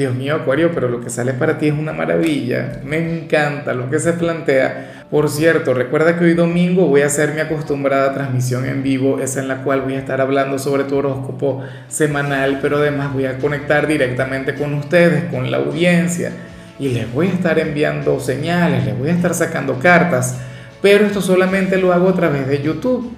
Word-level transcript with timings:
Dios 0.00 0.14
mío, 0.14 0.34
Acuario, 0.34 0.70
pero 0.74 0.88
lo 0.88 1.02
que 1.02 1.10
sale 1.10 1.34
para 1.34 1.58
ti 1.58 1.68
es 1.68 1.74
una 1.74 1.92
maravilla. 1.92 2.80
Me 2.82 2.96
encanta 2.96 3.74
lo 3.74 3.90
que 3.90 3.98
se 3.98 4.14
plantea. 4.14 5.04
Por 5.10 5.28
cierto, 5.28 5.74
recuerda 5.74 6.18
que 6.18 6.24
hoy 6.24 6.32
domingo 6.32 6.86
voy 6.86 7.02
a 7.02 7.06
hacer 7.06 7.34
mi 7.34 7.40
acostumbrada 7.40 8.14
transmisión 8.14 8.64
en 8.64 8.82
vivo, 8.82 9.20
esa 9.20 9.40
en 9.40 9.48
la 9.48 9.62
cual 9.62 9.82
voy 9.82 9.96
a 9.96 9.98
estar 9.98 10.22
hablando 10.22 10.58
sobre 10.58 10.84
tu 10.84 10.96
horóscopo 10.96 11.62
semanal, 11.88 12.60
pero 12.62 12.78
además 12.78 13.12
voy 13.12 13.26
a 13.26 13.36
conectar 13.36 13.86
directamente 13.86 14.54
con 14.54 14.72
ustedes, 14.72 15.24
con 15.24 15.50
la 15.50 15.58
audiencia, 15.58 16.32
y 16.78 16.88
les 16.88 17.12
voy 17.12 17.26
a 17.26 17.32
estar 17.32 17.58
enviando 17.58 18.20
señales, 18.20 18.86
les 18.86 18.98
voy 18.98 19.10
a 19.10 19.12
estar 19.12 19.34
sacando 19.34 19.78
cartas, 19.80 20.38
pero 20.80 21.04
esto 21.04 21.20
solamente 21.20 21.76
lo 21.76 21.92
hago 21.92 22.08
a 22.08 22.14
través 22.14 22.48
de 22.48 22.62
YouTube. 22.62 23.12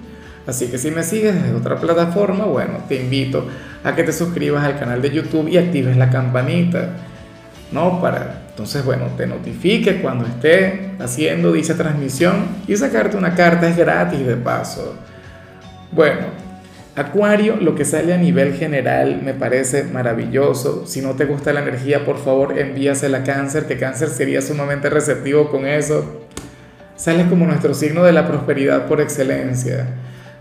Así 0.45 0.67
que 0.67 0.77
si 0.77 0.91
me 0.91 1.03
sigues 1.03 1.35
desde 1.35 1.55
otra 1.55 1.77
plataforma, 1.77 2.45
bueno, 2.45 2.79
te 2.87 2.95
invito 2.95 3.47
a 3.83 3.95
que 3.95 4.03
te 4.03 4.11
suscribas 4.11 4.63
al 4.63 4.77
canal 4.77 5.01
de 5.01 5.11
YouTube 5.11 5.47
y 5.47 5.57
actives 5.57 5.95
la 5.95 6.09
campanita, 6.09 6.89
¿no? 7.71 8.01
Para, 8.01 8.43
entonces, 8.49 8.83
bueno, 8.83 9.07
te 9.17 9.25
notifique 9.25 10.01
cuando 10.01 10.25
esté 10.25 10.91
haciendo 10.99 11.53
dicha 11.53 11.75
transmisión 11.75 12.47
y 12.67 12.75
sacarte 12.75 13.17
una 13.17 13.35
carta 13.35 13.69
es 13.69 13.77
gratis 13.77 14.25
de 14.25 14.35
paso. 14.35 14.95
Bueno, 15.91 16.43
Acuario, 16.95 17.55
lo 17.55 17.73
que 17.73 17.85
sale 17.85 18.13
a 18.13 18.17
nivel 18.17 18.53
general 18.53 19.21
me 19.23 19.33
parece 19.33 19.83
maravilloso. 19.83 20.85
Si 20.85 21.01
no 21.01 21.15
te 21.15 21.25
gusta 21.25 21.51
la 21.51 21.61
energía, 21.61 22.05
por 22.05 22.19
favor 22.19 22.59
envíasela 22.59 23.19
a 23.19 23.23
cáncer, 23.23 23.65
que 23.65 23.77
cáncer 23.79 24.09
sería 24.09 24.43
sumamente 24.43 24.91
receptivo 24.91 25.49
con 25.49 25.65
eso. 25.65 26.27
Sales 26.95 27.25
como 27.25 27.47
nuestro 27.47 27.73
signo 27.73 28.03
de 28.03 28.11
la 28.11 28.27
prosperidad 28.27 28.85
por 28.85 29.01
excelencia. 29.01 29.87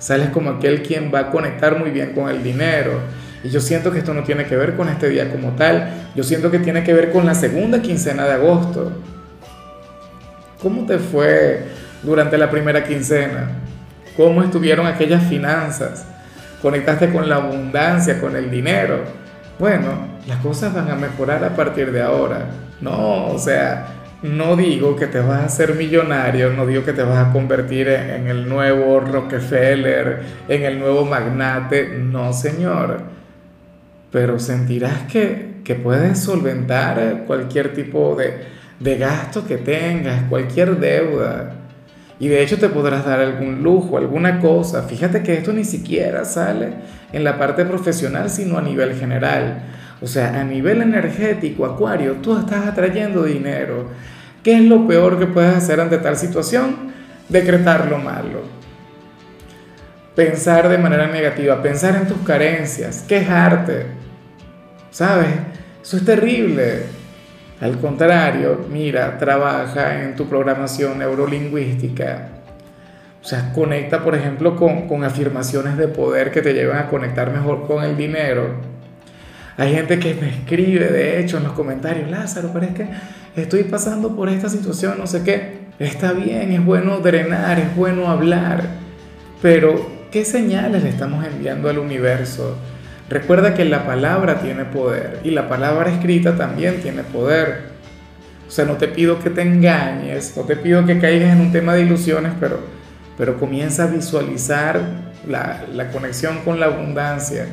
Sales 0.02 0.30
como 0.30 0.50
aquel 0.50 0.82
quien 0.82 1.14
va 1.14 1.20
a 1.20 1.30
conectar 1.30 1.78
muy 1.78 1.90
bien 1.90 2.12
con 2.12 2.28
el 2.28 2.42
dinero 2.42 2.98
y 3.44 3.50
yo 3.50 3.60
siento 3.60 3.92
que 3.92 3.98
esto 3.98 4.12
no 4.12 4.24
tiene 4.24 4.46
que 4.46 4.56
ver 4.56 4.74
con 4.74 4.88
este 4.88 5.08
día 5.08 5.30
como 5.30 5.50
tal, 5.50 6.10
yo 6.16 6.24
siento 6.24 6.50
que 6.50 6.58
tiene 6.58 6.82
que 6.82 6.92
ver 6.92 7.12
con 7.12 7.24
la 7.24 7.36
segunda 7.36 7.80
quincena 7.80 8.24
de 8.24 8.32
agosto. 8.32 8.90
¿Cómo 10.60 10.86
te 10.86 10.98
fue 10.98 11.68
durante 12.02 12.36
la 12.36 12.50
primera 12.50 12.82
quincena? 12.82 13.50
¿Cómo 14.16 14.42
estuvieron 14.42 14.88
aquellas 14.88 15.22
finanzas? 15.28 16.04
¿Conectaste 16.60 17.12
con 17.12 17.28
la 17.28 17.36
abundancia, 17.36 18.20
con 18.20 18.34
el 18.34 18.50
dinero? 18.50 19.04
Bueno, 19.56 20.08
las 20.26 20.38
cosas 20.38 20.74
van 20.74 20.90
a 20.90 20.96
mejorar 20.96 21.44
a 21.44 21.54
partir 21.54 21.92
de 21.92 22.02
ahora. 22.02 22.46
No, 22.80 23.26
o 23.26 23.38
sea, 23.38 23.86
no 24.22 24.56
digo 24.56 24.96
que 24.96 25.06
te 25.06 25.20
vas 25.20 25.40
a 25.40 25.44
hacer 25.46 25.74
millonario, 25.74 26.52
no 26.52 26.66
digo 26.66 26.84
que 26.84 26.92
te 26.92 27.02
vas 27.02 27.28
a 27.28 27.32
convertir 27.32 27.88
en 27.88 28.28
el 28.28 28.48
nuevo 28.48 29.00
Rockefeller, 29.00 30.20
en 30.48 30.62
el 30.62 30.78
nuevo 30.78 31.04
magnate, 31.04 31.98
no 31.98 32.32
señor 32.32 33.12
pero 34.12 34.38
sentirás 34.38 35.10
que, 35.10 35.54
que 35.64 35.74
puedes 35.74 36.20
solventar 36.20 37.24
cualquier 37.26 37.72
tipo 37.72 38.14
de, 38.14 38.44
de 38.78 38.98
gasto 38.98 39.44
que 39.46 39.56
tengas, 39.56 40.24
cualquier 40.28 40.78
deuda. 40.78 41.54
Y 42.20 42.28
de 42.28 42.42
hecho 42.42 42.58
te 42.58 42.68
podrás 42.68 43.04
dar 43.04 43.18
algún 43.18 43.62
lujo, 43.62 43.96
alguna 43.96 44.38
cosa. 44.38 44.82
Fíjate 44.82 45.22
que 45.22 45.38
esto 45.38 45.52
ni 45.52 45.64
siquiera 45.64 46.24
sale 46.24 46.74
en 47.12 47.24
la 47.24 47.38
parte 47.38 47.64
profesional, 47.64 48.30
sino 48.30 48.58
a 48.58 48.62
nivel 48.62 48.94
general. 48.94 49.62
O 50.02 50.06
sea, 50.06 50.40
a 50.40 50.44
nivel 50.44 50.82
energético, 50.82 51.64
Acuario, 51.64 52.14
tú 52.14 52.36
estás 52.36 52.66
atrayendo 52.66 53.22
dinero. 53.22 53.86
¿Qué 54.42 54.54
es 54.54 54.62
lo 54.62 54.86
peor 54.88 55.18
que 55.18 55.26
puedes 55.26 55.54
hacer 55.54 55.80
ante 55.80 55.98
tal 55.98 56.16
situación? 56.16 56.92
Decretar 57.28 57.86
lo 57.88 57.98
malo. 57.98 58.42
Pensar 60.16 60.68
de 60.68 60.78
manera 60.78 61.06
negativa, 61.06 61.62
pensar 61.62 61.94
en 61.94 62.08
tus 62.08 62.18
carencias, 62.18 63.04
quejarte 63.08 64.02
¿Sabes? 64.92 65.28
Eso 65.82 65.96
es 65.96 66.04
terrible. 66.04 66.82
Al 67.62 67.78
contrario, 67.78 68.66
mira, 68.70 69.16
trabaja 69.16 70.02
en 70.02 70.14
tu 70.16 70.28
programación 70.28 70.98
neurolingüística. 70.98 72.28
O 73.22 73.24
sea, 73.24 73.52
conecta, 73.54 74.04
por 74.04 74.14
ejemplo, 74.14 74.56
con, 74.56 74.86
con 74.86 75.02
afirmaciones 75.04 75.78
de 75.78 75.88
poder 75.88 76.30
que 76.30 76.42
te 76.42 76.52
llevan 76.52 76.78
a 76.78 76.88
conectar 76.88 77.32
mejor 77.32 77.66
con 77.66 77.82
el 77.84 77.96
dinero. 77.96 78.71
Hay 79.56 79.74
gente 79.74 79.98
que 79.98 80.14
me 80.14 80.30
escribe, 80.30 80.86
de 80.86 81.20
hecho, 81.20 81.36
en 81.36 81.44
los 81.44 81.52
comentarios, 81.52 82.10
Lázaro, 82.10 82.50
pero 82.52 82.66
es 82.66 82.74
que 82.74 82.88
estoy 83.36 83.64
pasando 83.64 84.16
por 84.16 84.28
esta 84.28 84.48
situación, 84.48 84.94
no 84.98 85.06
sé 85.06 85.22
qué. 85.22 85.62
Está 85.78 86.12
bien, 86.12 86.52
es 86.52 86.64
bueno 86.64 86.98
drenar, 86.98 87.58
es 87.58 87.74
bueno 87.76 88.08
hablar, 88.08 88.64
pero 89.40 89.90
¿qué 90.10 90.24
señales 90.24 90.82
le 90.82 90.88
estamos 90.88 91.24
enviando 91.24 91.68
al 91.68 91.78
universo? 91.78 92.56
Recuerda 93.10 93.54
que 93.54 93.64
la 93.64 93.84
palabra 93.84 94.40
tiene 94.40 94.64
poder 94.64 95.20
y 95.24 95.32
la 95.32 95.48
palabra 95.48 95.90
escrita 95.90 96.36
también 96.36 96.80
tiene 96.80 97.02
poder. 97.02 97.72
O 98.48 98.50
sea, 98.50 98.64
no 98.64 98.76
te 98.76 98.88
pido 98.88 99.18
que 99.18 99.30
te 99.30 99.42
engañes, 99.42 100.34
no 100.36 100.44
te 100.44 100.56
pido 100.56 100.86
que 100.86 100.98
caigas 100.98 101.32
en 101.32 101.40
un 101.40 101.52
tema 101.52 101.74
de 101.74 101.82
ilusiones, 101.82 102.32
pero, 102.38 102.60
pero 103.18 103.38
comienza 103.38 103.84
a 103.84 103.86
visualizar 103.86 104.80
la, 105.26 105.64
la 105.72 105.90
conexión 105.90 106.38
con 106.44 106.60
la 106.60 106.66
abundancia. 106.66 107.46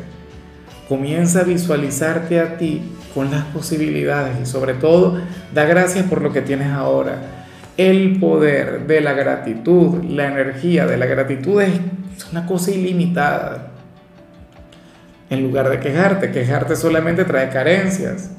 Comienza 0.89 1.41
a 1.41 1.43
visualizarte 1.43 2.39
a 2.39 2.57
ti 2.57 2.81
con 3.13 3.29
las 3.29 3.43
posibilidades 3.45 4.37
y 4.41 4.45
sobre 4.47 4.73
todo 4.73 5.21
da 5.53 5.65
gracias 5.65 6.07
por 6.07 6.23
lo 6.23 6.33
que 6.33 6.41
tienes 6.41 6.71
ahora. 6.71 7.19
El 7.77 8.19
poder 8.19 8.87
de 8.87 8.99
la 8.99 9.13
gratitud, 9.13 10.03
la 10.03 10.27
energía 10.27 10.87
de 10.87 10.97
la 10.97 11.05
gratitud 11.05 11.61
es 11.61 11.79
una 12.31 12.47
cosa 12.47 12.71
ilimitada 12.71 13.67
en 15.29 15.43
lugar 15.43 15.69
de 15.69 15.79
quejarte. 15.79 16.31
Quejarte 16.31 16.75
solamente 16.75 17.23
trae 17.23 17.49
carencias. 17.49 18.31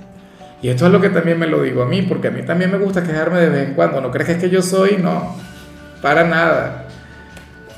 Y 0.61 0.71
esto 0.71 0.87
es 0.87 0.93
lo 0.93 1.01
que 1.01 1.09
también 1.09 1.39
me 1.39 1.47
lo 1.47 1.63
digo 1.63 1.83
a 1.83 1.87
mí, 1.87 2.03
porque 2.03 2.29
a 2.29 2.31
mí 2.33 2.43
también 2.43 2.73
me 2.73 2.79
gusta 2.79 3.05
quejarme 3.05 3.39
de 3.39 3.49
vez 3.49 3.69
en 3.69 3.75
cuando. 3.75 4.01
¿No 4.01 4.11
crees 4.11 4.27
que 4.27 4.33
es 4.33 4.39
que 4.39 4.51
yo 4.51 4.61
soy? 4.61 4.99
No, 5.01 5.37
para 6.03 6.25
nada. 6.25 6.87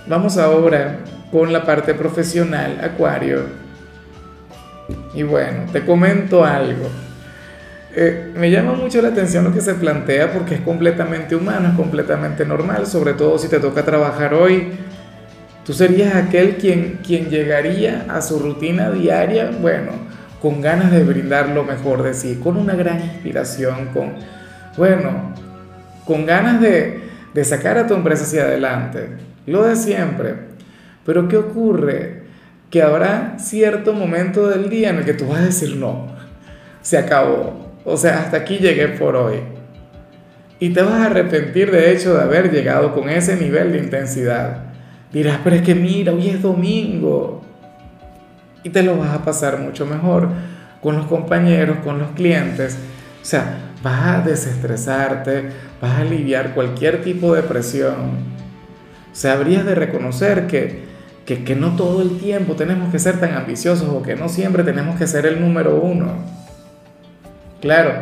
Vamos 0.07 0.39
ahora 0.39 1.01
con 1.31 1.53
la 1.53 1.63
parte 1.65 1.93
profesional, 1.93 2.81
Acuario. 2.83 3.62
Y 5.15 5.23
bueno, 5.23 5.65
te 5.73 5.85
comento 5.85 6.45
algo. 6.45 6.89
Eh, 7.95 8.33
me 8.35 8.51
llama 8.51 8.73
mucho 8.73 9.03
la 9.03 9.09
atención 9.09 9.45
lo 9.45 9.53
que 9.53 9.61
se 9.61 9.75
plantea 9.75 10.33
porque 10.33 10.55
es 10.55 10.61
completamente 10.63 11.37
humano, 11.37 11.69
es 11.69 11.75
completamente 11.75 12.45
normal, 12.47 12.87
sobre 12.87 13.13
todo 13.13 13.39
si 13.39 13.49
te 13.49 13.59
toca 13.61 13.85
trabajar 13.85 14.33
hoy 14.33 14.73
Tú 15.65 15.73
serías 15.73 16.17
aquel 16.17 16.57
quien, 16.57 16.99
quien 17.07 17.31
llegaría 17.31 18.07
a 18.09 18.21
su 18.21 18.41
rutina 18.41 18.91
diaria, 18.91 19.53
bueno, 19.61 19.93
con 20.41 20.61
ganas 20.61 20.91
de 20.91 21.05
brindar 21.05 21.51
lo 21.51 21.63
mejor 21.63 22.03
de 22.03 22.15
sí, 22.15 22.41
con 22.43 22.57
una 22.57 22.75
gran 22.75 22.99
inspiración, 23.01 23.91
con, 23.95 24.13
bueno, 24.77 25.33
con 26.05 26.27
ganas 26.27 26.61
de, 26.61 27.01
de 27.33 27.45
sacar 27.45 27.79
a 27.79 27.87
tu 27.87 27.95
empresa 27.95 28.25
hacia 28.25 28.43
adelante. 28.43 29.11
Lo 29.47 29.63
de 29.63 29.77
siempre. 29.77 30.35
Pero 31.07 31.29
¿qué 31.29 31.37
ocurre? 31.37 32.22
Que 32.73 32.83
habrá 32.83 33.39
cierto 33.39 33.93
momento 33.93 34.49
del 34.49 34.69
día 34.69 34.91
en 34.91 34.97
el 34.97 35.05
que 35.05 35.15
tú 35.15 35.29
vas 35.29 35.39
a 35.39 35.45
decir, 35.45 35.77
no, 35.77 36.09
se 36.81 36.99
acabó. 36.99 37.71
O 37.85 37.97
sea, 37.97 38.23
hasta 38.23 38.39
aquí 38.39 38.59
llegué 38.59 38.89
por 38.89 39.15
hoy. 39.15 39.37
Y 40.59 40.71
te 40.71 40.83
vas 40.83 40.95
a 40.95 41.07
arrepentir 41.07 41.71
de 41.71 41.93
hecho 41.93 42.15
de 42.15 42.23
haber 42.23 42.51
llegado 42.51 42.95
con 42.95 43.09
ese 43.09 43.37
nivel 43.37 43.73
de 43.73 43.79
intensidad. 43.79 44.65
Dirás, 45.13 45.39
pero 45.45 45.57
es 45.57 45.63
que 45.63 45.75
mira, 45.75 46.13
hoy 46.13 46.29
es 46.29 46.43
domingo. 46.43 47.43
Y 48.65 48.71
te 48.71 48.83
lo 48.83 48.97
vas 48.97 49.11
a 49.11 49.25
pasar 49.25 49.59
mucho 49.59 49.87
mejor 49.87 50.29
con 50.81 50.97
los 50.97 51.07
compañeros, 51.07 51.79
con 51.85 51.99
los 51.99 52.11
clientes. 52.13 52.79
O 53.21 53.25
sea, 53.25 53.59
vas 53.83 54.07
a 54.07 54.21
desestresarte, 54.21 55.45
vas 55.81 55.93
a 55.93 56.01
aliviar 56.01 56.55
cualquier 56.55 57.03
tipo 57.03 57.35
de 57.35 57.43
presión. 57.43 58.33
O 59.13 59.29
habrías 59.29 59.67
de 59.67 59.75
reconocer 59.75 60.47
que, 60.47 60.92
que, 61.27 61.45
que 61.45 61.55
no 61.55 61.77
todo 61.77 62.03
el 62.03 62.19
tiempo 62.19 62.55
tenemos 62.55 62.91
que 62.91 62.99
ser 62.99 63.21
tan 63.21 63.35
ambiciosos 63.35 63.89
o 63.89 64.03
que 64.03 64.17
no 64.17 64.29
siempre 64.29 64.63
tenemos 64.65 64.99
que 64.99 65.07
ser 65.07 65.27
el 65.27 65.41
número 65.41 65.77
uno. 65.77 66.17
Claro, 67.61 67.93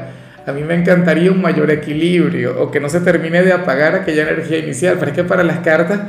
a 0.47 0.53
mí 0.53 0.63
me 0.63 0.75
encantaría 0.75 1.31
un 1.31 1.41
mayor 1.41 1.71
equilibrio 1.71 2.63
o 2.63 2.71
que 2.71 2.81
no 2.81 2.89
se 2.89 3.01
termine 3.01 3.43
de 3.43 3.53
apagar 3.53 3.95
aquella 3.95 4.23
energía 4.23 4.59
inicial, 4.59 4.97
pero 4.99 5.11
es 5.11 5.17
que 5.17 5.25
para 5.25 5.43
las 5.43 5.59
cartas 5.59 6.01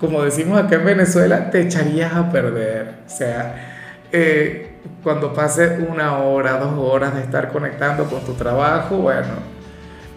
como 0.00 0.24
decimos 0.24 0.58
acá 0.58 0.76
en 0.76 0.86
Venezuela, 0.86 1.50
te 1.50 1.60
echarías 1.60 2.14
a 2.14 2.32
perder. 2.32 2.94
O 3.06 3.10
sea, 3.10 3.54
eh, 4.10 4.70
cuando 5.02 5.34
pase 5.34 5.78
una 5.86 6.18
hora, 6.18 6.56
dos 6.56 6.72
horas 6.78 7.14
de 7.14 7.20
estar 7.20 7.50
conectando 7.52 8.04
con 8.04 8.24
tu 8.24 8.32
trabajo, 8.32 8.96
bueno, 8.96 9.28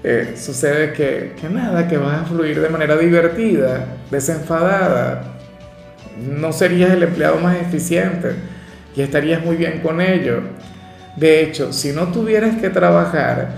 eh, 0.01 0.35
sucede 0.37 0.93
que, 0.93 1.33
que 1.39 1.49
nada, 1.49 1.85
que 1.89 1.97
vas 1.97 2.21
a 2.21 2.25
fluir 2.25 2.61
de 2.61 2.69
manera 2.69 2.95
divertida, 2.95 3.85
desenfadada. 4.09 5.32
No 6.19 6.51
serías 6.53 6.91
el 6.91 7.03
empleado 7.03 7.37
más 7.37 7.57
eficiente 7.57 8.33
y 8.95 9.01
estarías 9.01 9.43
muy 9.43 9.55
bien 9.55 9.79
con 9.81 10.01
ello. 10.01 10.41
De 11.15 11.41
hecho, 11.41 11.73
si 11.73 11.91
no 11.91 12.07
tuvieras 12.07 12.57
que 12.57 12.69
trabajar, 12.69 13.49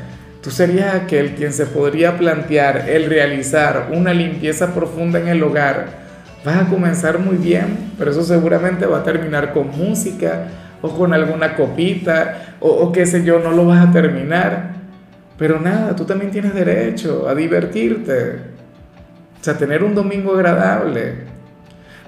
tú 0.41 0.51
serías 0.51 0.95
aquel 0.95 1.35
quien 1.35 1.53
se 1.53 1.65
podría 1.65 2.17
plantear 2.17 2.89
el 2.89 3.05
realizar 3.05 3.89
una 3.91 4.13
limpieza 4.13 4.73
profunda 4.73 5.19
en 5.19 5.27
el 5.27 5.43
hogar. 5.43 6.05
Vas 6.43 6.57
a 6.57 6.69
comenzar 6.69 7.19
muy 7.19 7.37
bien, 7.37 7.93
pero 7.97 8.11
eso 8.11 8.23
seguramente 8.23 8.85
va 8.85 8.99
a 8.99 9.03
terminar 9.03 9.53
con 9.53 9.69
música 9.69 10.47
o 10.81 10.89
con 10.89 11.13
alguna 11.13 11.55
copita 11.55 12.55
o, 12.59 12.91
qué 12.91 13.05
sé 13.05 13.23
yo, 13.23 13.39
no 13.39 13.51
lo 13.51 13.65
vas 13.65 13.87
a 13.87 13.91
terminar 13.91 14.75
pero 15.37 15.59
nada, 15.59 15.95
tú 15.95 16.05
también 16.05 16.31
tienes 16.31 16.53
derecho 16.53 17.27
a 17.27 17.35
divertirte, 17.35 18.37
o 19.39 19.43
sea, 19.43 19.57
tener 19.57 19.83
un 19.83 19.93
domingo 19.93 20.33
agradable. 20.33 21.34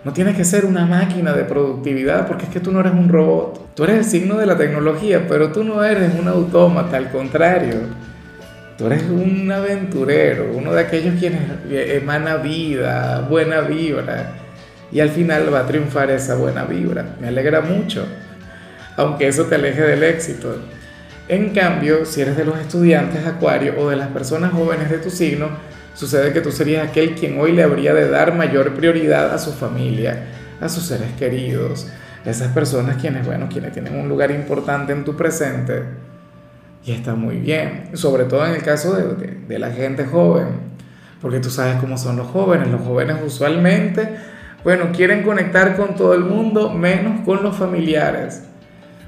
No 0.08 0.14
tienes 0.14 0.38
que 0.38 0.46
ser 0.46 0.66
una 0.66 0.86
máquina 0.86 1.34
de 1.34 1.44
productividad 1.44 2.28
porque 2.28 2.46
es 2.46 2.50
que 2.50 2.62
tú 2.62 2.72
no 2.72 2.80
eres 2.80 2.94
un 2.94 3.10
robot. 3.10 3.76
Tú 3.76 3.84
eres 3.84 3.98
el 3.98 4.06
signo 4.06 4.38
de 4.38 4.46
la 4.46 4.56
tecnología, 4.56 5.26
pero 5.28 5.52
tú 5.52 5.66
no 5.66 5.84
eres 5.84 6.18
un 6.18 6.30
autómata, 6.30 6.96
al 6.96 7.12
contrario. 7.12 7.76
Tú 8.78 8.88
eres 8.88 9.04
un 9.04 9.52
aventurero, 9.52 10.50
uno 10.56 10.72
de 10.72 10.80
aquellos 10.80 11.20
quienes 11.20 11.42
emana 11.70 12.38
vida, 12.38 13.28
buena 13.30 13.60
vibra. 13.60 14.32
Y 14.94 15.02
al 15.02 15.10
final 15.10 15.54
va 15.54 15.60
a 15.60 15.68
triunfar 15.68 16.10
esa 16.10 16.36
buena 16.36 16.64
vibra. 16.64 17.04
Me 17.20 17.28
alegra 17.28 17.60
mucho, 17.60 18.06
aunque 18.96 19.28
eso 19.28 19.44
te 19.44 19.56
aleje 19.56 19.82
del 19.82 20.04
éxito. 20.04 20.56
En 21.28 21.50
cambio, 21.50 22.06
si 22.06 22.22
eres 22.22 22.38
de 22.38 22.46
los 22.46 22.58
estudiantes 22.58 23.28
Acuario 23.28 23.74
o 23.78 23.90
de 23.90 23.98
las 23.98 24.08
personas 24.08 24.54
jóvenes 24.54 24.90
de 24.90 25.00
tu 25.00 25.10
signo, 25.10 25.50
sucede 25.98 26.32
que 26.32 26.42
tú 26.42 26.52
serías 26.52 26.88
aquel 26.88 27.16
quien 27.16 27.40
hoy 27.40 27.52
le 27.54 27.64
habría 27.64 27.92
de 27.94 28.08
dar 28.08 28.36
mayor 28.36 28.76
prioridad 28.76 29.34
a 29.34 29.40
su 29.40 29.52
familia, 29.52 30.28
a 30.62 30.70
sus 30.70 30.84
seres 30.84 31.12
queridos, 31.18 31.88
a 32.24 32.30
esas 32.30 32.50
personas 32.54 32.98
quienes, 32.98 33.26
bueno, 33.26 33.50
quienes 33.52 33.74
tienen 33.74 33.96
un 33.96 34.08
lugar 34.08 34.30
importante 34.30 34.94
en 34.94 35.04
tu 35.04 35.16
presente. 35.16 35.84
Y 36.86 36.92
está 36.92 37.16
muy 37.16 37.38
bien, 37.38 37.90
sobre 37.94 38.26
todo 38.26 38.46
en 38.46 38.54
el 38.54 38.62
caso 38.62 38.96
de, 38.96 39.38
de 39.48 39.60
la 39.60 39.72
gente 39.72 40.06
joven, 40.06 40.48
porque 41.20 41.40
tú 41.40 41.50
sabes 41.50 41.78
cómo 41.78 41.98
son 41.98 42.16
los 42.16 42.28
jóvenes. 42.28 42.68
Los 42.68 42.82
jóvenes 42.82 43.18
usualmente, 43.26 44.18
bueno, 44.64 44.92
quieren 44.96 45.24
conectar 45.24 45.76
con 45.76 45.96
todo 45.96 46.14
el 46.14 46.22
mundo 46.22 46.70
menos 46.70 47.26
con 47.26 47.42
los 47.42 47.58
familiares. 47.58 48.44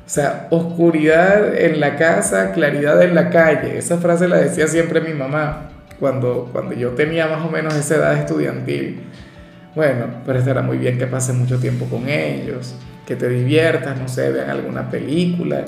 O 0.08 0.10
sea, 0.10 0.48
oscuridad 0.50 1.56
en 1.56 1.80
la 1.80 1.98
casa, 1.98 2.52
claridad 2.52 3.00
en 3.04 3.14
la 3.14 3.30
calle. 3.30 3.78
Esa 3.78 4.00
frase 4.00 4.28
la 4.28 4.38
decía 4.38 4.68
siempre 4.68 5.02
mi 5.02 5.14
mamá 5.14 5.69
cuando, 6.00 6.50
cuando 6.52 6.74
yo 6.74 6.92
tenía 6.92 7.28
más 7.28 7.46
o 7.46 7.50
menos 7.50 7.76
esa 7.76 7.96
edad 7.96 8.18
estudiantil. 8.18 9.02
Bueno, 9.76 10.06
pero 10.26 10.40
estará 10.40 10.62
muy 10.62 10.78
bien 10.78 10.98
que 10.98 11.08
pases 11.08 11.36
mucho 11.36 11.60
tiempo 11.60 11.86
con 11.86 12.10
ellos, 12.10 12.76
que 13.06 13.16
te 13.16 13.30
diviertas, 13.30 14.00
no 14.00 14.08
sé, 14.08 14.32
vean 14.32 14.50
alguna 14.50 14.90
película. 14.90 15.66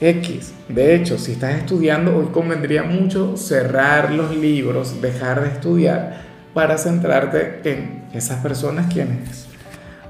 X. 0.00 0.52
De 0.68 0.94
hecho, 0.94 1.16
si 1.18 1.32
estás 1.32 1.54
estudiando, 1.54 2.16
hoy 2.16 2.26
convendría 2.26 2.82
mucho 2.82 3.36
cerrar 3.36 4.12
los 4.12 4.36
libros, 4.36 5.00
dejar 5.00 5.42
de 5.42 5.48
estudiar 5.48 6.20
para 6.52 6.76
centrarte 6.76 7.60
en 7.64 8.04
esas 8.12 8.42
personas 8.42 8.92
quienes 8.92 9.46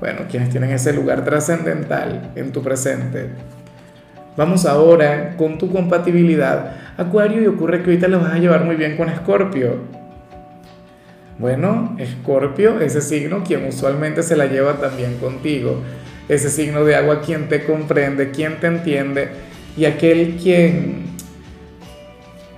bueno, 0.00 0.22
quienes 0.31 0.50
tienen 0.50 0.70
ese 0.70 0.93
lugar 0.93 1.25
trascendental 1.25 2.32
en 2.34 2.52
tu 2.52 2.62
presente. 2.62 3.31
Vamos 4.37 4.67
ahora 4.67 5.34
con 5.37 5.56
tu 5.56 5.70
compatibilidad, 5.70 6.72
Acuario, 6.96 7.43
y 7.43 7.46
ocurre 7.46 7.82
que 7.82 7.90
ahorita 7.90 8.08
lo 8.08 8.20
vas 8.20 8.32
a 8.32 8.38
llevar 8.38 8.64
muy 8.64 8.76
bien 8.76 8.96
con 8.96 9.08
Escorpio. 9.08 9.76
Bueno, 11.38 11.94
Escorpio, 11.98 12.81
ese 12.81 13.00
signo, 13.00 13.44
quien 13.44 13.66
usualmente 13.66 14.22
se 14.22 14.37
la 14.37 14.46
lleva 14.46 14.75
también 14.75 15.19
contigo, 15.19 15.82
ese 16.28 16.48
signo 16.48 16.84
de 16.84 16.96
agua, 16.96 17.20
quien 17.20 17.48
te 17.48 17.64
comprende, 17.64 18.31
quien 18.31 18.58
te 18.58 18.69
entiende, 18.69 19.28
y 19.76 19.84
aquel 19.84 20.37
quien, 20.43 21.04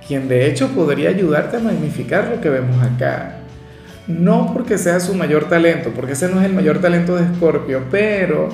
quien 0.07 0.27
de 0.29 0.47
hecho 0.47 0.69
podría 0.69 1.09
ayudarte 1.09 1.57
a 1.57 1.59
magnificar 1.59 2.29
lo 2.29 2.39
que 2.39 2.49
vemos 2.49 2.81
acá 2.81 3.39
no 4.09 4.51
porque 4.53 4.79
sea 4.79 4.99
su 4.99 5.13
mayor 5.13 5.45
talento, 5.47 5.91
porque 5.95 6.13
ese 6.13 6.27
no 6.27 6.39
es 6.39 6.47
el 6.47 6.53
mayor 6.53 6.81
talento 6.81 7.15
de 7.15 7.25
Escorpio, 7.25 7.83
pero 7.91 8.49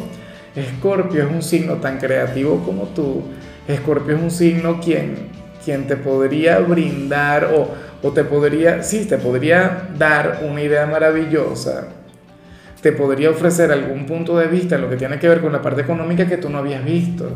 Escorpio 0.54 1.24
es 1.24 1.32
un 1.32 1.42
signo 1.42 1.76
tan 1.76 1.98
creativo 1.98 2.62
como 2.64 2.84
tú. 2.90 3.24
Escorpio 3.68 4.18
es 4.18 4.22
un 4.22 4.32
signo 4.32 4.82
quien, 4.82 5.30
quien 5.66 5.88
te 5.88 5.98
podría 5.98 6.60
brindar 6.60 7.46
o, 7.46 7.70
o 8.02 8.12
te 8.12 8.24
podría, 8.24 8.84
sí, 8.84 9.06
te 9.06 9.18
podría 9.18 9.90
dar 9.98 10.42
una 10.48 10.62
idea 10.62 10.86
maravillosa. 10.86 11.88
Te 12.82 12.92
podría 12.92 13.32
ofrecer 13.32 13.72
algún 13.72 14.06
punto 14.06 14.38
de 14.38 14.48
vista 14.48 14.76
en 14.76 14.84
lo 14.84 14.90
que 14.90 14.96
tiene 14.96 15.18
que 15.18 15.28
ver 15.28 15.42
con 15.42 15.52
la 15.52 15.62
parte 15.62 15.82
económica 15.82 16.28
que 16.28 16.38
tú 16.38 16.50
no 16.50 16.60
habías 16.60 16.86
visto. 16.86 17.28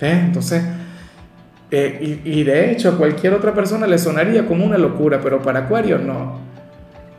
Entonces, 0.00 0.62
eh, 1.70 2.20
y, 2.24 2.40
y 2.40 2.44
de 2.44 2.70
hecho 2.70 2.90
a 2.90 2.98
cualquier 2.98 3.32
otra 3.32 3.54
persona 3.54 3.86
le 3.86 3.98
sonaría 3.98 4.46
como 4.46 4.66
una 4.66 4.76
locura, 4.76 5.20
pero 5.22 5.40
para 5.40 5.60
Acuario 5.60 5.98
no. 5.98 6.38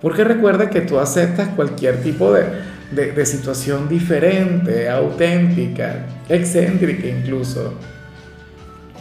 Porque 0.01 0.23
recuerda 0.23 0.69
que 0.69 0.81
tú 0.81 0.99
aceptas 0.99 1.47
cualquier 1.55 2.03
tipo 2.03 2.31
de, 2.31 2.45
de, 2.91 3.25
situación 3.25 3.89
diferente, 3.89 4.89
auténtica, 4.89 6.05
excéntrica 6.29 7.07
incluso. 7.07 7.73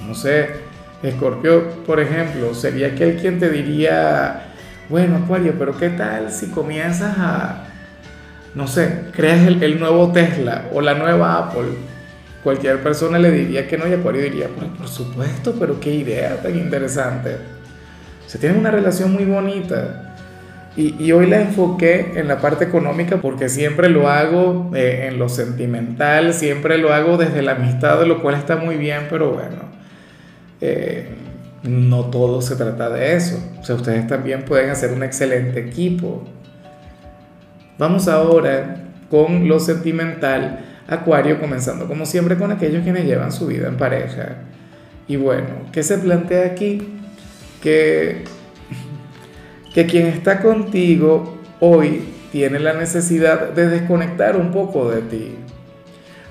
No 0.07 0.15
sé, 0.15 0.49
Escorpio, 1.05 1.69
por 1.87 2.01
ejemplo, 2.01 2.55
sería 2.55 2.89
aquel 2.89 3.17
quien 3.17 3.39
te 3.39 3.51
diría, 3.51 4.43
bueno, 4.89 5.17
Acuario, 5.17 5.55
pero 5.59 5.77
¿qué 5.77 5.91
tal 5.91 6.31
si 6.31 6.49
comienzas 6.49 7.17
a, 7.19 7.65
no 8.55 8.67
sé, 8.67 9.03
creas 9.13 9.47
el, 9.47 9.63
el 9.63 9.79
nuevo 9.79 10.13
Tesla 10.13 10.67
o 10.73 10.81
la 10.81 10.95
nueva 10.95 11.39
Apple? 11.39 11.73
Cualquier 12.43 12.83
persona 12.83 13.19
le 13.19 13.31
diría 13.31 13.67
que 13.67 13.79
no 13.79 13.89
y 13.89 13.93
Acuario 13.93 14.23
diría, 14.23 14.49
pues 14.49 14.69
por 14.71 14.89
supuesto, 14.89 15.55
pero 15.59 15.81
qué 15.81 15.95
idea 15.95 16.43
tan 16.43 16.57
interesante. 16.57 17.37
Se 18.27 18.39
tienen 18.39 18.59
una 18.59 18.71
relación 18.71 19.13
muy 19.13 19.25
bonita. 19.25 20.15
Y, 20.77 21.13
hoy 21.13 21.27
la 21.29 21.41
enfoqué 21.41 22.15
en 22.17 22.27
la 22.27 22.41
parte 22.41 22.65
económica 22.65 23.19
porque 23.19 23.49
siempre 23.49 23.89
lo 23.89 24.09
hago 24.09 24.73
eh, 24.75 25.07
en 25.09 25.21
lo 25.21 25.29
sentimental, 25.29 26.35
siempre 26.35 26.79
lo 26.79 26.93
hago 26.93 27.17
desde 27.17 27.43
la 27.43 27.53
amistad, 27.53 28.05
lo 28.05 28.21
cual 28.21 28.35
está 28.35 28.57
muy 28.57 28.77
bien, 28.77 29.07
pero 29.09 29.31
bueno, 29.31 29.74
eh, 30.65 31.09
no 31.63 32.07
todo 32.07 32.41
se 32.41 32.57
trata 32.57 32.91
de 32.91 33.17
eso. 33.17 33.39
O 33.61 33.65
sea, 33.65 33.77
ustedes 33.77 34.07
también 34.07 34.45
pueden 34.45 34.71
hacer 34.71 34.93
un 34.93 35.03
excelente 35.03 35.61
equipo. 35.61 36.25
Vamos 37.79 38.09
ahora 38.09 38.77
con 39.11 39.49
lo 39.49 39.61
sentimental, 39.61 40.61
Acuario, 40.87 41.41
comenzando 41.41 41.87
como 41.89 42.07
siempre 42.07 42.37
con 42.37 42.53
aquellos 42.53 42.83
quienes 42.83 43.05
llevan 43.05 43.33
su 43.33 43.47
vida 43.47 43.69
en 43.69 43.77
pareja. 43.77 44.37
Y 45.09 45.17
bueno, 45.17 45.49
¿qué 45.73 45.83
se 45.83 45.99
plantea 45.99 46.47
aquí? 46.47 46.83
Que 47.63 48.25
que 49.75 49.87
quien 49.87 50.07
está 50.07 50.41
contigo 50.41 51.37
hoy 51.59 52.05
tiene 52.31 52.61
la 52.61 52.75
necesidad 52.75 53.51
de 53.51 53.69
desconectar 53.69 54.37
un 54.37 54.53
poco 54.53 54.89
de 54.89 55.03
ti. 55.03 55.35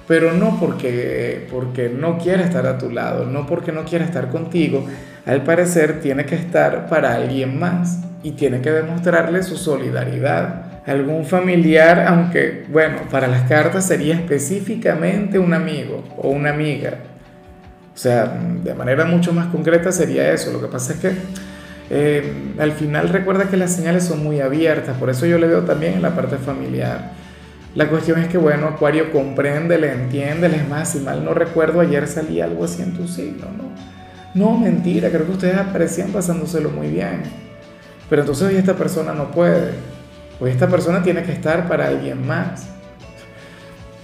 Pero 0.07 0.33
no 0.33 0.60
porque, 0.60 1.48
porque 1.50 1.89
no 1.89 2.17
quiere 2.17 2.43
estar 2.43 2.67
a 2.67 2.77
tu 2.77 2.89
lado, 2.89 3.25
no 3.25 3.45
porque 3.45 3.72
no 3.72 3.86
quiere 3.86 4.05
estar 4.05 4.29
contigo. 4.29 4.86
Al 5.25 5.43
parecer 5.43 6.01
tiene 6.01 6.25
que 6.25 6.36
estar 6.36 6.88
para 6.88 7.15
alguien 7.15 7.57
más 7.57 8.00
y 8.22 8.31
tiene 8.31 8.62
que 8.62 8.72
demostrarle 8.72 9.43
su 9.43 9.55
solidaridad. 9.55 10.81
Algún 10.86 11.25
familiar, 11.25 12.05
aunque 12.07 12.65
bueno, 12.69 12.98
para 13.10 13.27
las 13.27 13.48
cartas 13.48 13.88
sería 13.88 14.15
específicamente 14.15 15.39
un 15.39 15.53
amigo 15.53 16.03
o 16.17 16.29
una 16.29 16.50
amiga. 16.50 16.95
O 17.93 17.98
sea, 17.98 18.25
de 18.63 18.74
manera 18.74 19.05
mucho 19.05 19.31
más 19.31 19.48
concreta 19.48 19.91
sería 19.91 20.33
eso. 20.33 20.51
Lo 20.51 20.60
que 20.60 20.67
pasa 20.67 20.93
es 20.93 21.00
que 21.00 21.12
eh, 21.89 22.33
al 22.60 22.72
final 22.72 23.10
recuerda 23.10 23.50
que 23.50 23.55
las 23.57 23.75
señales 23.75 24.03
son 24.03 24.24
muy 24.24 24.39
abiertas, 24.41 24.98
por 24.98 25.10
eso 25.10 25.25
yo 25.25 25.38
le 25.38 25.48
veo 25.48 25.62
también 25.62 25.93
en 25.93 26.01
la 26.01 26.15
parte 26.15 26.38
familiar. 26.38 27.12
La 27.75 27.89
cuestión 27.89 28.20
es 28.20 28.27
que, 28.27 28.38
bueno, 28.38 28.68
Acuario 28.68 29.12
comprende, 29.12 29.80
le 29.80 29.92
entiende, 29.92 30.48
es 30.48 30.68
más, 30.68 30.92
si 30.92 31.00
mal 31.00 31.25
no 31.25 31.34
recuerdo, 31.34 31.80
ayer 31.80 32.08
salía 32.08 32.46
algo 32.46 32.65
así 32.65 32.84
en 32.84 32.94
tu 32.94 33.08
signo, 33.08 33.48
¿no? 33.58 33.63
No, 34.36 34.58
mentira, 34.58 35.10
creo 35.10 35.25
que 35.25 35.32
ustedes 35.32 35.58
aparecían 35.58 36.12
pasándoselo 36.12 36.70
muy 36.70 36.88
bien. 36.88 37.24
Pero 38.10 38.22
entonces 38.22 38.48
hoy 38.48 38.56
esta 38.56 38.75
persona 38.75 39.13
no 39.13 39.32
puede. 39.32 39.72
Hoy 40.39 40.51
esta 40.51 40.68
persona 40.68 41.01
tiene 41.01 41.24
que 41.24 41.32
estar 41.32 41.68
para 41.68 41.88
alguien 41.88 42.25
más. 42.27 42.68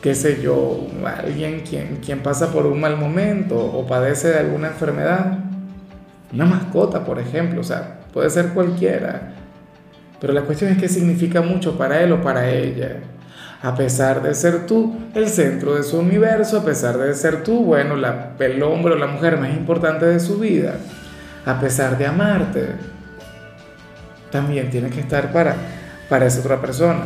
Qué 0.02 0.16
sé 0.16 0.42
yo, 0.42 0.88
alguien 1.06 1.62
quien, 1.62 1.98
quien 1.98 2.20
pasa 2.20 2.52
por 2.52 2.66
un 2.66 2.80
mal 2.80 2.98
momento 2.98 3.58
o 3.60 3.86
padece 3.86 4.30
de 4.30 4.40
alguna 4.40 4.68
enfermedad 4.70 5.40
una 6.32 6.46
mascota, 6.46 7.04
por 7.04 7.20
ejemplo, 7.20 7.62
o 7.62 7.64
sea, 7.64 8.02
puede 8.14 8.30
ser 8.30 8.50
cualquiera. 8.50 9.34
Pero 10.22 10.34
la 10.34 10.42
cuestión 10.42 10.72
es 10.72 10.78
que 10.78 10.88
significa 10.88 11.42
mucho 11.42 11.78
para 11.78 12.02
él 12.02 12.12
o 12.12 12.22
para 12.22 12.50
ella. 12.50 12.98
A 13.62 13.76
pesar 13.76 14.22
de 14.24 14.34
ser 14.34 14.66
tú 14.66 14.96
el 15.14 15.28
centro 15.28 15.76
de 15.76 15.84
su 15.84 16.00
universo, 16.00 16.60
a 16.60 16.64
pesar 16.64 16.98
de 16.98 17.14
ser 17.14 17.44
tú, 17.44 17.66
bueno, 17.66 17.98
la, 17.98 18.32
el 18.40 18.64
hombre 18.64 18.94
o 18.94 18.98
la 18.98 19.08
mujer 19.08 19.38
más 19.38 19.50
importante 19.52 20.06
de 20.06 20.20
su 20.22 20.40
vida, 20.40 20.76
a 21.46 21.60
pesar 21.60 21.98
de 21.98 22.06
amarte, 22.06 22.68
también 24.32 24.70
tienes 24.70 24.94
que 24.94 25.02
estar 25.02 25.34
para, 25.34 25.56
para 26.08 26.26
esa 26.26 26.40
otra 26.40 26.62
persona. 26.62 27.02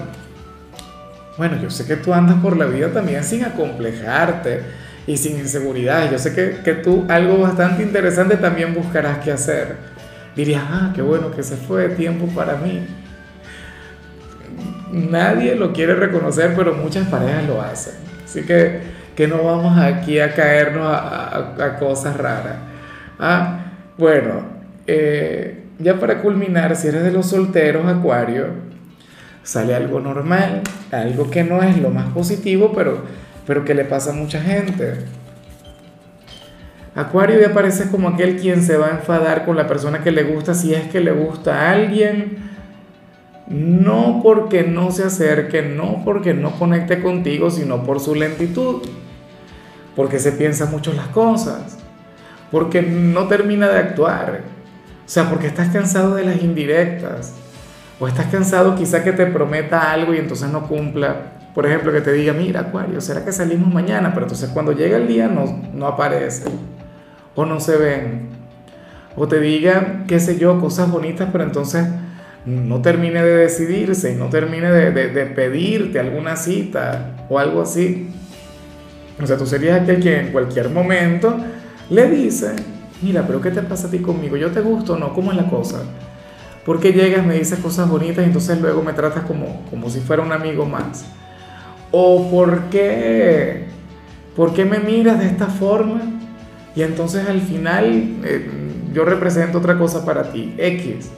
Bueno, 1.38 1.58
yo 1.60 1.72
sé 1.72 1.88
que 1.88 1.96
tú 1.96 2.14
andas 2.14 2.38
por 2.42 2.56
la 2.56 2.66
vida 2.66 2.90
también 2.90 3.24
sin 3.24 3.44
acomplejarte 3.44 4.62
y 5.08 5.18
sin 5.18 5.40
inseguridad. 5.40 6.12
Yo 6.12 6.20
sé 6.20 6.36
que, 6.36 6.62
que 6.64 6.76
tú 6.76 7.06
algo 7.10 7.40
bastante 7.40 7.82
interesante 7.82 8.38
también 8.38 8.76
buscarás 8.76 9.18
que 9.20 9.32
hacer. 9.32 9.76
Dirías, 10.36 10.64
ah, 10.68 10.92
qué 10.94 11.02
bueno 11.02 11.32
que 11.32 11.42
se 11.42 11.56
fue, 11.56 11.90
tiempo 11.90 12.28
para 12.28 12.58
mí. 12.58 12.86
Nadie 14.94 15.56
lo 15.56 15.74
quiere 15.74 15.96
reconocer, 15.96 16.54
pero 16.56 16.76
muchas 16.76 17.08
parejas 17.08 17.48
lo 17.48 17.60
hacen. 17.60 17.96
Así 18.24 18.44
que, 18.44 18.82
que 19.16 19.28
no 19.28 19.44
vamos 19.44 19.76
aquí 19.80 20.20
a 20.20 20.36
caernos 20.36 20.88
a, 20.88 21.78
cosas 21.80 22.16
raras. 22.16 22.58
Ah, 23.20 23.72
bueno, 23.98 24.44
eh, 24.86 25.64
ya 25.80 26.00
para 26.00 26.22
culminar, 26.22 26.76
si 26.76 26.90
eres 26.90 27.04
de 27.04 27.12
los 27.12 27.26
solteros, 27.26 27.88
Acuario, 27.88 28.50
sale 29.42 29.74
algo 29.74 30.00
normal, 30.00 30.62
algo 30.92 31.32
que 31.32 31.44
no 31.44 31.64
es 31.64 31.80
lo 31.80 31.90
más 31.90 32.12
positivo, 32.14 32.72
pero, 32.76 33.00
pero 33.48 33.66
que 33.66 33.74
le 33.74 33.86
pasa 33.86 34.12
a 34.12 34.14
mucha 34.14 34.42
gente. 34.42 35.06
Acuario 36.94 37.42
ya 37.42 37.52
parece 37.52 37.90
como 37.90 38.10
aquel 38.10 38.36
quien 38.36 38.62
se 38.62 38.78
va 38.78 38.90
a 38.90 38.92
enfadar 38.92 39.44
con 39.44 39.56
la 39.56 39.66
persona 39.66 40.04
que 40.04 40.12
le 40.12 40.24
gusta 40.24 40.54
si 40.54 40.76
es 40.76 40.84
que 40.90 41.00
le 41.00 41.12
gusta 41.12 41.62
a 41.62 41.72
alguien. 41.72 42.53
No 43.54 44.22
porque 44.24 44.64
no 44.64 44.90
se 44.90 45.04
acerque, 45.04 45.62
no 45.62 46.02
porque 46.04 46.34
no 46.34 46.52
conecte 46.52 47.04
contigo, 47.04 47.52
sino 47.52 47.84
por 47.84 48.00
su 48.00 48.16
lentitud. 48.16 48.82
Porque 49.96 50.18
se 50.18 50.32
piensa 50.32 50.66
mucho 50.66 50.92
las 50.92 51.08
cosas. 51.10 51.78
Porque 52.50 52.82
no 52.82 53.28
termina 53.28 53.70
de 53.70 53.78
actuar. 53.78 54.42
O 55.06 55.10
sea, 55.10 55.30
porque 55.30 55.46
estás 55.46 55.70
cansado 55.70 56.16
de 56.16 56.26
las 56.26 56.42
indirectas 56.42 57.36
o 58.00 58.08
estás 58.08 58.26
cansado 58.28 58.76
quizá 58.76 59.04
que 59.04 59.12
te 59.12 59.28
prometa 59.28 59.92
algo 59.92 60.16
y 60.16 60.18
entonces 60.18 60.50
no 60.50 60.68
cumpla. 60.68 61.34
Por 61.54 61.68
ejemplo, 61.68 61.92
que 61.92 62.02
te 62.02 62.12
diga, 62.12 62.34
mira, 62.34 62.62
Acuario, 62.62 63.00
¿será 63.02 63.24
que 63.24 63.32
salimos 63.32 63.72
mañana? 63.72 64.12
Pero 64.16 64.26
entonces 64.26 64.50
cuando 64.50 64.72
llega 64.72 64.98
el 64.98 65.08
día 65.08 65.28
no, 65.28 65.62
no 65.74 65.86
aparece. 65.86 66.46
O 67.36 67.46
no 67.46 67.60
se 67.60 67.78
ven. 67.78 68.30
O 69.16 69.28
te 69.28 69.40
diga, 69.40 70.06
qué 70.08 70.20
sé 70.20 70.40
yo, 70.40 70.60
cosas 70.60 70.90
bonitas, 70.90 71.30
pero 71.32 71.44
entonces 71.44 71.86
no 72.46 72.82
termine 72.82 73.24
de 73.24 73.38
decidirse 73.38 74.12
y 74.12 74.16
no 74.16 74.28
termine 74.28 74.72
de, 74.72 75.26
pedirte 75.28 76.00
alguna 76.00 76.36
cita 76.36 77.26
o 77.30 77.40
algo 77.40 77.62
así. 77.62 78.10
O 79.22 79.26
sea, 79.26 79.38
tú 79.38 79.46
serías 79.46 79.82
aquel 79.82 80.02
que 80.02 80.20
en 80.20 80.32
cualquier 80.32 80.70
momento 80.70 81.38
le 81.90 82.10
dice, 82.10 82.54
mira, 83.02 83.26
pero 83.26 83.40
¿qué 83.42 83.52
te 83.52 83.62
pasa 83.62 83.88
a 83.88 83.92
ti 83.92 84.00
conmigo? 84.00 84.36
¿Yo 84.36 84.52
te 84.52 84.62
gusto 84.62 84.94
o 84.94 84.98
no? 84.98 85.14
¿Cómo 85.14 85.32
es 85.32 85.38
la 85.38 85.50
cosa? 85.50 85.84
¿Por 86.66 86.80
qué 86.80 86.92
llegas, 86.92 87.26
me 87.26 87.38
dices 87.38 87.60
cosas 87.60 87.90
bonitas 87.90 88.24
y 88.24 88.28
entonces 88.28 88.60
luego 88.60 88.82
me 88.82 88.94
tratas 88.94 89.24
como, 89.24 89.66
como 89.70 89.90
si 89.90 90.00
fuera 90.00 90.24
un 90.24 90.32
amigo 90.32 90.66
más? 90.66 91.06
¿O 91.92 92.30
por 92.30 92.64
qué, 92.70 93.66
por 94.36 94.54
qué 94.54 94.66
me 94.66 94.80
miras 94.80 95.20
de 95.20 95.28
esta 95.28 95.48
forma 95.48 96.02
y 96.76 96.82
entonces 96.82 97.28
al 97.28 97.42
final 97.42 98.18
eh, 98.24 98.50
yo 98.94 99.06
represento 99.06 99.60
otra 99.60 99.78
cosa 99.78 100.06
para 100.06 100.32
ti, 100.32 100.56
X? 100.58 101.12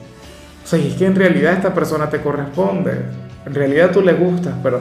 O 0.66 0.68
sea, 0.68 0.80
es 0.80 0.94
que 0.94 1.06
en 1.06 1.14
realidad 1.14 1.52
esta 1.52 1.72
persona 1.72 2.10
te 2.10 2.20
corresponde, 2.20 3.02
en 3.46 3.54
realidad 3.54 3.92
tú 3.92 4.02
le 4.02 4.14
gustas, 4.14 4.54
pero, 4.62 4.80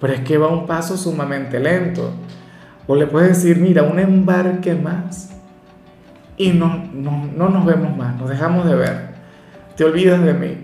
pero 0.00 0.12
es 0.12 0.20
que 0.20 0.38
va 0.38 0.46
un 0.46 0.64
paso 0.64 0.96
sumamente 0.96 1.58
lento. 1.58 2.12
O 2.86 2.94
le 2.94 3.08
puedes 3.08 3.30
decir, 3.30 3.58
mira, 3.58 3.82
un 3.82 3.98
embarque 3.98 4.74
más 4.74 5.30
y 6.36 6.50
no, 6.50 6.84
no, 6.92 7.28
no 7.36 7.48
nos 7.48 7.66
vemos 7.66 7.96
más, 7.96 8.16
nos 8.16 8.28
dejamos 8.28 8.66
de 8.66 8.76
ver 8.76 9.14
te 9.76 9.84
olvidas 9.84 10.22
de 10.22 10.34
mí. 10.34 10.56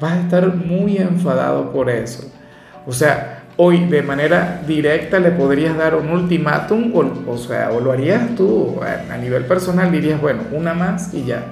Vas 0.00 0.12
a 0.12 0.20
estar 0.20 0.54
muy 0.54 0.96
enfadado 0.96 1.72
por 1.72 1.90
eso. 1.90 2.30
O 2.86 2.92
sea, 2.92 3.42
hoy 3.56 3.86
de 3.86 4.02
manera 4.02 4.62
directa 4.66 5.18
le 5.18 5.30
podrías 5.30 5.76
dar 5.76 5.94
un 5.94 6.08
ultimátum, 6.08 6.92
o, 7.28 7.36
sea, 7.36 7.70
o 7.70 7.80
lo 7.80 7.92
harías 7.92 8.34
tú 8.34 8.80
a 8.82 9.16
nivel 9.18 9.44
personal, 9.44 9.92
dirías, 9.92 10.20
bueno, 10.20 10.42
una 10.52 10.74
más 10.74 11.14
y 11.14 11.24
ya. 11.24 11.44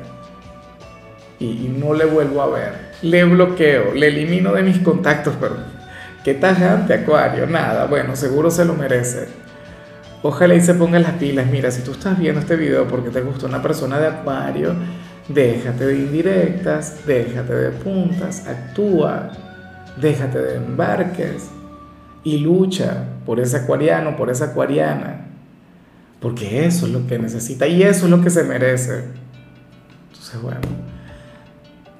Y, 1.41 1.75
no 1.77 1.95
le 1.95 2.05
vuelvo 2.05 2.43
a 2.43 2.51
ver. 2.51 2.91
Le 3.03 3.25
bloqueo, 3.25 3.95
le 3.95 4.09
elimino 4.09 4.53
de 4.53 4.63
mis 4.63 4.79
contactos, 4.79 5.35
pero 5.41 5.57
qué 6.23 6.35
tajante, 6.35 6.95
Acuario, 6.95 7.47
nada, 7.47 7.87
bueno, 7.87 8.15
seguro 8.15 8.51
se 8.51 8.65
lo 8.65 8.75
merece. 8.75 9.27
Ojalá 10.23 10.55
y 10.55 10.61
se 10.61 10.75
ponga 10.75 10.99
las 10.99 11.13
pilas. 11.13 11.47
Mira, 11.47 11.71
si 11.71 11.83
tú 11.83 11.93
estás 11.93 12.19
viendo 12.19 12.41
este 12.41 12.57
video 12.57 12.87
porque 12.87 13.09
te 13.09 13.23
gusta 13.23 13.47
una 13.47 13.63
persona 13.63 13.99
de 13.99 14.07
Acuario, 14.09 14.75
Déjate 15.33 15.87
de 15.87 15.97
indirectas, 15.97 17.07
déjate 17.07 17.55
de 17.55 17.71
puntas, 17.71 18.49
actúa, 18.49 19.31
déjate 20.01 20.41
de 20.41 20.57
embarques 20.57 21.51
y 22.25 22.39
lucha 22.39 23.05
por 23.25 23.39
ese 23.39 23.59
acuariano, 23.59 24.17
por 24.17 24.29
esa 24.29 24.47
acuariana, 24.47 25.29
porque 26.19 26.67
eso 26.67 26.87
es 26.87 26.93
lo 26.93 27.07
que 27.07 27.21
necesita 27.21 27.69
y 27.69 27.85
eso 27.85 28.07
es 28.07 28.11
lo 28.11 28.21
que 28.21 28.31
se 28.31 28.43
merece. 28.43 29.05
Entonces, 30.09 30.43
bueno, 30.43 30.61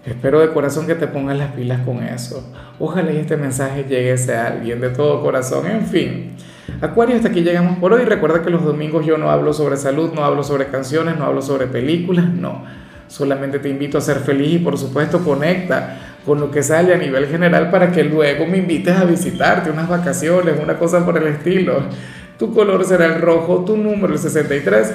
espero 0.05 0.41
de 0.41 0.53
corazón 0.53 0.87
que 0.87 0.95
te 0.95 1.07
pongas 1.07 1.37
las 1.37 1.53
pilas 1.53 1.81
con 1.85 2.03
eso. 2.03 2.45
Ojalá 2.79 3.11
este 3.13 3.37
mensaje 3.37 3.85
llegue 3.85 4.15
a 4.35 4.47
alguien 4.47 4.81
de 4.81 4.91
todo 4.91 5.23
corazón. 5.23 5.67
En 5.67 5.87
fin, 5.87 6.37
Acuario, 6.81 7.17
hasta 7.17 7.29
aquí 7.29 7.43
llegamos 7.43 7.79
por 7.79 7.93
hoy. 7.93 8.05
Recuerda 8.05 8.43
que 8.43 8.51
los 8.51 8.65
domingos 8.65 9.05
yo 9.05 9.19
no 9.19 9.31
hablo 9.31 9.53
sobre 9.53 9.77
salud, 9.77 10.13
no 10.15 10.25
hablo 10.25 10.43
sobre 10.43 10.67
canciones, 10.67 11.19
no 11.19 11.25
hablo 11.25 11.43
sobre 11.43 11.67
películas, 11.67 12.27
no 12.29 12.65
Solamente 13.11 13.59
te 13.59 13.69
invito 13.69 13.99
a 13.99 14.01
ser 14.01 14.19
feliz 14.19 14.53
y 14.55 14.59
por 14.61 14.79
supuesto 14.79 15.19
conecta 15.25 15.99
con 16.25 16.39
lo 16.39 16.53
que 16.53 16.63
sale 16.63 16.95
a 16.95 16.97
nivel 16.97 17.27
general 17.27 17.69
para 17.69 17.91
que 17.91 18.05
luego 18.05 18.47
me 18.47 18.59
invites 18.59 18.97
a 18.97 19.05
visitarte, 19.05 19.69
unas 19.69 19.89
vacaciones, 19.89 20.55
una 20.63 20.79
cosa 20.79 21.05
por 21.05 21.19
el 21.19 21.27
estilo. 21.27 21.83
Tu 22.39 22.55
color 22.55 22.85
será 22.85 23.07
el 23.07 23.21
rojo, 23.21 23.65
tu 23.65 23.77
número 23.77 24.13
el 24.13 24.19
63. 24.19 24.95